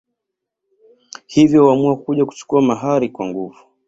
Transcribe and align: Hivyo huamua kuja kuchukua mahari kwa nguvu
Hivyo 1.27 1.63
huamua 1.63 1.97
kuja 1.97 2.25
kuchukua 2.25 2.61
mahari 2.61 3.09
kwa 3.09 3.25
nguvu 3.27 3.57